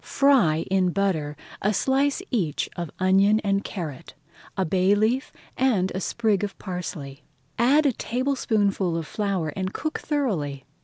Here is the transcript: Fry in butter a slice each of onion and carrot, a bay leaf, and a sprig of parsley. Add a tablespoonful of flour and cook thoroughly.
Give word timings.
Fry 0.03 0.65
in 0.71 0.89
butter 0.89 1.37
a 1.61 1.75
slice 1.75 2.23
each 2.31 2.67
of 2.75 2.89
onion 2.97 3.39
and 3.41 3.63
carrot, 3.63 4.15
a 4.57 4.65
bay 4.65 4.95
leaf, 4.95 5.31
and 5.55 5.91
a 5.93 6.01
sprig 6.01 6.43
of 6.43 6.57
parsley. 6.57 7.21
Add 7.59 7.85
a 7.85 7.91
tablespoonful 7.93 8.97
of 8.97 9.05
flour 9.05 9.49
and 9.49 9.75
cook 9.75 9.99
thoroughly. 9.99 10.65